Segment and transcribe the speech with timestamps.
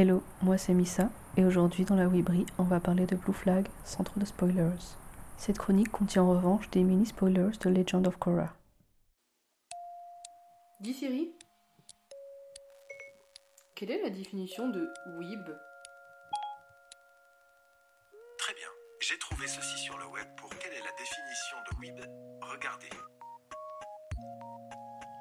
[0.00, 3.66] Hello, moi c'est Missa, et aujourd'hui dans la Wibri, on va parler de Blue Flag
[3.84, 4.78] sans trop de spoilers.
[5.36, 8.54] Cette chronique contient en revanche des mini-spoilers de Legend of Korra.
[10.78, 11.32] Dis Siri,
[13.74, 14.88] quelle est la définition de
[15.18, 15.48] Weeb
[18.38, 18.68] Très bien,
[19.00, 22.08] j'ai trouvé ceci sur le web pour quelle est la définition de weeb.
[22.42, 22.90] Regardez.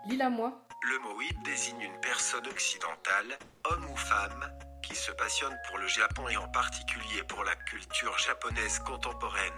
[0.06, 0.64] Lis-la moi.
[0.84, 4.46] Le mot weeb désigne une personne occidentale, homme ou femme,
[4.88, 9.54] qui se passionne pour le Japon et en particulier pour la culture japonaise contemporaine,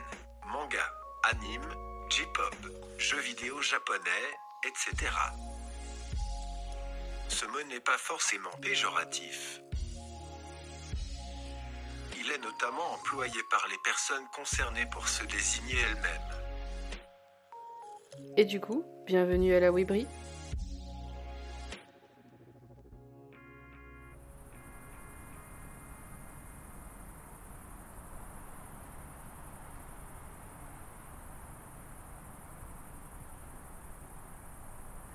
[0.48, 0.94] manga,
[1.24, 1.70] anime,
[2.10, 2.56] J-pop,
[2.98, 4.26] jeux vidéo japonais,
[4.64, 5.12] etc.
[7.28, 9.62] Ce mot n'est pas forcément péjoratif.
[12.18, 16.40] Il est notamment employé par les personnes concernées pour se désigner elles-mêmes.
[18.36, 20.08] Et du coup, bienvenue à la Wibri.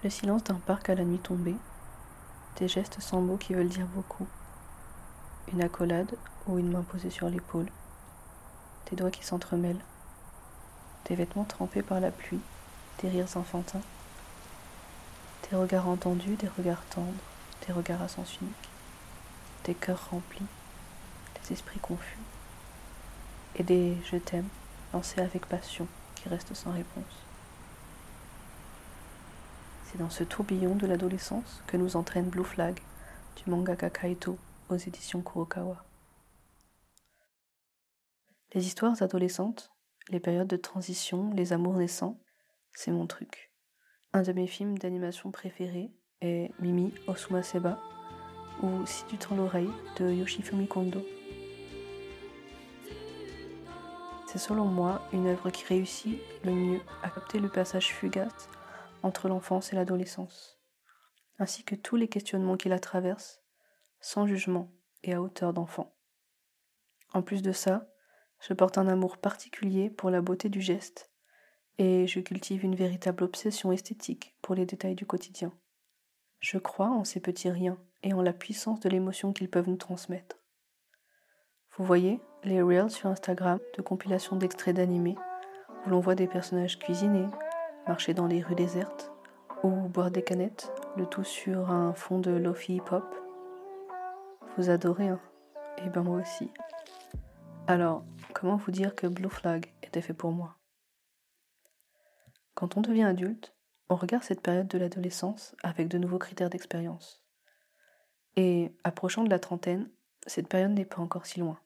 [0.05, 1.57] Le silence d'un parc à la nuit tombée,
[2.59, 4.27] des gestes sans mots qui veulent dire beaucoup,
[5.51, 6.15] une accolade
[6.47, 7.71] ou une main posée sur l'épaule,
[8.91, 9.83] des doigts qui s'entremêlent,
[11.07, 12.43] des vêtements trempés par la pluie,
[13.01, 13.81] des rires enfantins,
[15.51, 17.09] des regards entendus, des regards tendres,
[17.67, 18.69] des regards à sens unique,
[19.65, 20.45] des cœurs remplis,
[21.41, 22.19] des esprits confus,
[23.57, 24.49] et des je t'aime
[24.93, 27.24] lancés avec passion qui restent sans réponse.
[29.95, 32.81] C'est dans ce tourbillon de l'adolescence que nous entraîne Blue Flag
[33.37, 34.37] du mangaka Kaito
[34.69, 35.85] aux éditions Kurokawa.
[38.55, 39.71] Les histoires adolescentes,
[40.09, 42.19] les périodes de transition, les amours naissants,
[42.73, 43.53] c'est mon truc.
[44.13, 47.79] Un de mes films d'animation préférés est Mimi Osumaseba
[48.65, 49.71] ou Si tu tends l'oreille
[50.01, 51.07] de Yoshifumi Kondo.
[54.27, 58.49] C'est selon moi une œuvre qui réussit le mieux à capter le passage fugace
[59.05, 60.59] entre l'enfance et l'adolescence,
[61.39, 63.43] ainsi que tous les questionnements qui la traversent,
[64.01, 64.73] sans jugement
[65.03, 65.95] et à hauteur d'enfant.
[67.13, 67.87] En plus de ça,
[68.41, 71.11] je porte un amour particulier pour la beauté du geste,
[71.79, 75.53] et je cultive une véritable obsession esthétique pour les détails du quotidien.
[76.41, 79.77] Je crois en ces petits riens et en la puissance de l'émotion qu'ils peuvent nous
[79.77, 80.37] transmettre.
[81.77, 85.17] Vous voyez les reels sur Instagram de compilations d'extraits d'animés
[85.85, 87.27] où l'on voit des personnages cuisiner,
[87.87, 89.13] marcher dans les rues désertes
[89.63, 93.05] ou boire des canettes, le tout sur un fond de lofi hip-hop.
[94.57, 95.21] Vous adorez, hein
[95.79, 96.51] Eh ben moi aussi.
[97.67, 100.57] Alors, comment vous dire que Blue Flag était fait pour moi?
[102.55, 103.55] Quand on devient adulte,
[103.89, 107.23] on regarde cette période de l'adolescence avec de nouveaux critères d'expérience.
[108.37, 109.91] Et approchant de la trentaine,
[110.27, 111.59] cette période n'est pas encore si loin.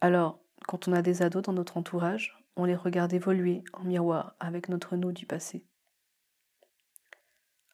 [0.00, 4.34] Alors, quand on a des ados dans notre entourage, on les regarde évoluer en miroir
[4.40, 5.64] avec notre nous du passé.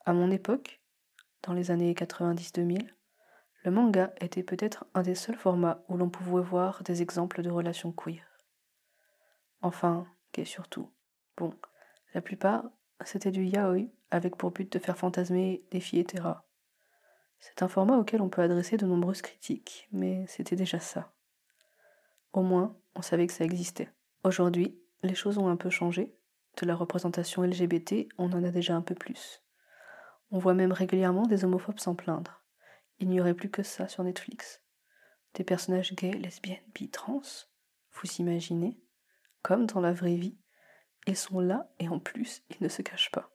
[0.05, 0.83] À mon époque,
[1.43, 2.87] dans les années 90-2000,
[3.65, 7.51] le manga était peut-être un des seuls formats où l'on pouvait voir des exemples de
[7.51, 8.27] relations queer.
[9.63, 10.91] Enfin, qu'est surtout.
[11.39, 11.55] Bon,
[12.13, 12.65] la plupart,
[13.05, 16.45] c'était du yaoi avec pour but de faire fantasmer des filles hétéras.
[17.39, 21.14] C'est un format auquel on peut adresser de nombreuses critiques, mais c'était déjà ça.
[22.35, 23.89] Au moins, on savait que ça existait.
[24.25, 26.13] Aujourd'hui, les choses ont un peu changé.
[26.61, 29.41] De la représentation LGBT, on en a déjà un peu plus.
[30.33, 32.43] On voit même régulièrement des homophobes s'en plaindre.
[32.99, 34.63] Il n'y aurait plus que ça sur Netflix.
[35.35, 37.23] Des personnages gays, lesbiennes, bi, trans.
[37.93, 38.81] Vous imaginez?
[39.43, 40.37] Comme dans la vraie vie,
[41.07, 43.31] ils sont là et en plus, ils ne se cachent pas.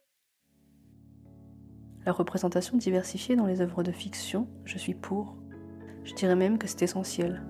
[2.04, 5.38] La représentation diversifiée dans les œuvres de fiction, je suis pour.
[6.04, 7.42] Je dirais même que c'est essentiel,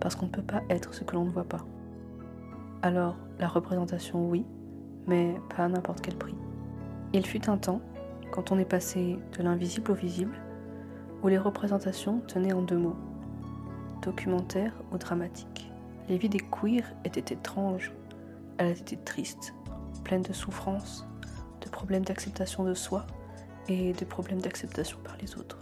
[0.00, 1.64] parce qu'on ne peut pas être ce que l'on ne voit pas.
[2.82, 4.44] Alors, la représentation, oui,
[5.06, 6.34] mais pas à n'importe quel prix.
[7.12, 7.80] Il fut un temps,
[8.32, 10.36] quand on est passé de l'invisible au visible,
[11.22, 12.96] où les représentations tenaient en deux mots
[14.04, 15.70] documentaire ou dramatique.
[16.08, 17.92] Les vies des queers étaient étranges,
[18.58, 19.54] elles étaient tristes,
[20.04, 21.06] pleines de souffrances,
[21.62, 23.06] de problèmes d'acceptation de soi
[23.68, 25.58] et de problèmes d'acceptation par les autres.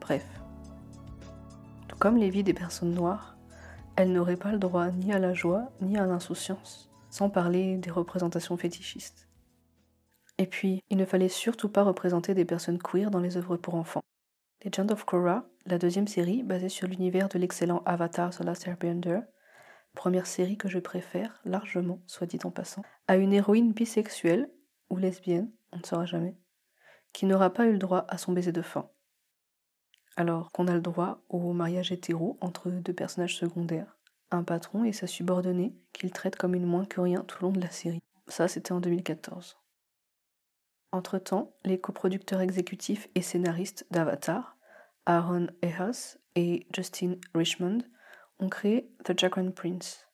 [0.00, 0.26] Bref.
[1.88, 3.37] Tout comme les vies des personnes noires,
[3.98, 7.90] elles n'auraient pas le droit ni à la joie ni à l'insouciance, sans parler des
[7.90, 9.28] représentations fétichistes.
[10.38, 13.74] Et puis, il ne fallait surtout pas représenter des personnes queer dans les œuvres pour
[13.74, 14.04] enfants.
[14.64, 19.18] Legend of Korra, la deuxième série basée sur l'univers de l'excellent Avatar The Last Airbender,
[19.96, 24.48] première série que je préfère largement, soit dit en passant, a une héroïne bisexuelle
[24.90, 26.36] ou lesbienne, on ne saura jamais,
[27.12, 28.88] qui n'aura pas eu le droit à son baiser de fin.
[30.18, 33.96] Alors qu'on a le droit au mariage hétéro entre deux personnages secondaires,
[34.32, 37.52] un patron et sa subordonnée qu'il traite comme une moins que rien tout le long
[37.52, 38.00] de la série.
[38.26, 39.56] Ça, c'était en 2014.
[40.90, 44.56] Entre-temps, les coproducteurs exécutifs et scénaristes d'Avatar,
[45.06, 47.78] Aaron Ehas et Justin Richmond,
[48.40, 50.08] ont créé The Jackson Prince,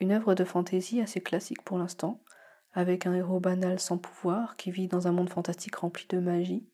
[0.00, 2.22] une œuvre de fantaisie assez classique pour l'instant,
[2.74, 6.68] avec un héros banal sans pouvoir qui vit dans un monde fantastique rempli de magie,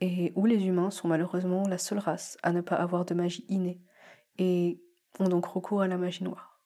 [0.00, 3.44] et où les humains sont malheureusement la seule race à ne pas avoir de magie
[3.48, 3.80] innée,
[4.38, 4.80] et
[5.18, 6.60] ont donc recours à la magie noire.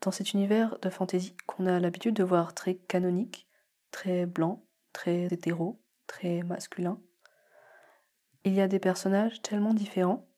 [0.00, 3.48] Dans cet univers de fantaisie qu'on a l'habitude de voir très canonique,
[3.90, 7.00] très blanc, très hétéro, très masculin,
[8.44, 10.28] il y a des personnages tellement différents.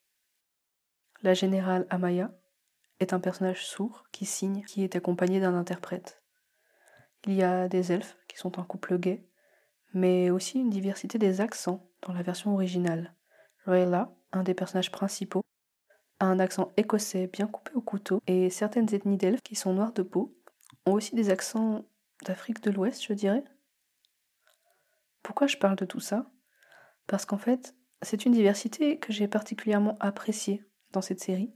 [1.22, 2.32] La générale Amaya
[3.00, 6.22] est un personnage sourd qui signe, qui est accompagné d'un interprète.
[7.26, 9.27] Il y a des elfes qui sont un couple gay,
[9.94, 13.14] mais aussi une diversité des accents dans la version originale.
[13.64, 15.42] Rayla, un des personnages principaux,
[16.20, 19.92] a un accent écossais bien coupé au couteau, et certaines ethnies d'elfes qui sont noires
[19.92, 20.36] de peau
[20.86, 21.84] ont aussi des accents
[22.24, 23.44] d'Afrique de l'Ouest, je dirais.
[25.22, 26.30] Pourquoi je parle de tout ça?
[27.06, 31.54] Parce qu'en fait, c'est une diversité que j'ai particulièrement appréciée dans cette série,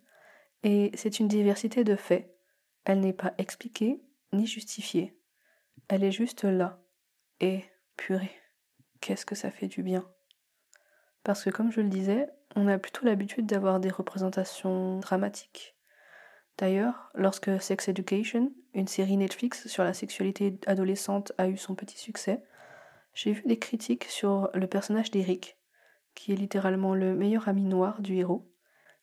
[0.62, 2.34] et c'est une diversité de faits.
[2.84, 4.02] Elle n'est pas expliquée
[4.32, 5.19] ni justifiée.
[5.88, 6.82] Elle est juste là.
[7.40, 7.64] Et,
[9.00, 10.04] qu'est-ce que ça fait du bien.
[11.25, 15.76] Parce que comme je le disais, on a plutôt l'habitude d'avoir des représentations dramatiques.
[16.58, 21.99] D'ailleurs, lorsque Sex Education, une série Netflix sur la sexualité adolescente, a eu son petit
[21.99, 22.43] succès,
[23.14, 25.56] j'ai vu des critiques sur le personnage d'Eric,
[26.14, 28.50] qui est littéralement le meilleur ami noir du héros,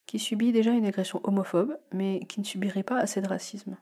[0.06, 3.78] qui subit déjà une agression homophobe, mais qui ne subirait pas assez de racisme.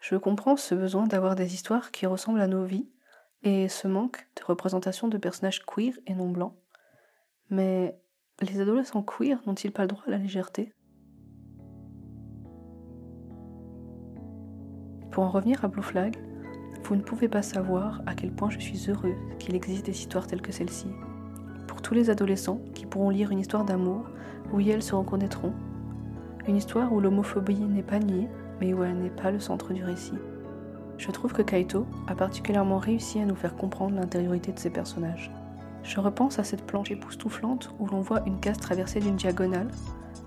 [0.00, 2.88] Je comprends ce besoin d'avoir des histoires qui ressemblent à nos vies,
[3.42, 6.54] et ce manque de représentation de personnages queer et non blancs.
[7.50, 7.98] Mais
[8.40, 10.72] les adolescents queer n'ont-ils pas le droit à la légèreté?
[15.10, 16.16] Pour en revenir à Blue Flag,
[16.84, 20.26] vous ne pouvez pas savoir à quel point je suis heureuse qu'il existe des histoires
[20.26, 20.88] telles que celle-ci.
[21.68, 24.08] Pour tous les adolescents qui pourront lire une histoire d'amour
[24.52, 25.52] où elles se reconnaîtront.
[26.48, 28.28] Une histoire où l'homophobie n'est pas niée,
[28.60, 30.18] mais où elle n'est pas le centre du récit.
[31.02, 35.32] Je trouve que Kaito a particulièrement réussi à nous faire comprendre l'intériorité de ses personnages.
[35.82, 39.66] Je repense à cette planche époustouflante où l'on voit une case traversée d'une diagonale.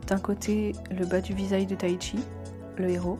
[0.07, 2.19] D'un côté, le bas du visage de Taichi,
[2.75, 3.18] le héros,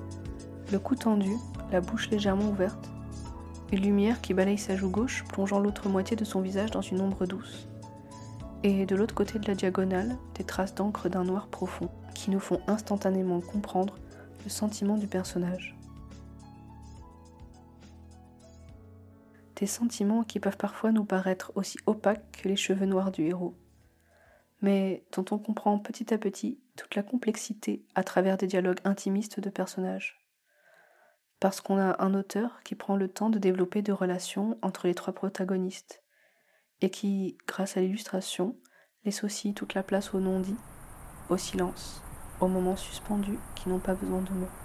[0.74, 1.31] le cou tendu,
[1.72, 2.90] la bouche légèrement ouverte,
[3.72, 7.00] une lumière qui balaye sa joue gauche, plongeant l'autre moitié de son visage dans une
[7.00, 7.69] ombre douce.
[8.63, 12.42] Et de l'autre côté de la diagonale, des traces d'encre d'un noir profond, qui nous
[12.42, 13.96] font instantanément comprendre
[14.44, 15.75] le sentiment du personnage.
[19.56, 23.56] Des sentiments qui peuvent parfois nous paraître aussi opaques que les cheveux noirs du héros,
[24.62, 29.40] mais dont on comprend petit à petit toute la complexité à travers des dialogues intimistes
[29.40, 30.22] de personnages.
[31.40, 34.96] Parce qu'on a un auteur qui prend le temps de développer des relations entre les
[34.96, 36.01] trois protagonistes,
[36.81, 38.58] et qui, grâce à l'illustration,
[39.04, 40.58] laisse aussi toute la place au non-dit,
[41.30, 42.01] au silence,
[42.40, 44.65] aux moments suspendus qui n'ont pas besoin de mots.